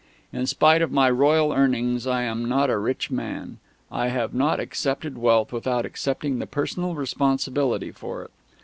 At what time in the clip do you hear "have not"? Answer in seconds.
4.07-4.59